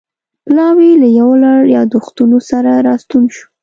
[0.45, 3.45] پلاوی له یو لړ یادښتونو سره راستون شو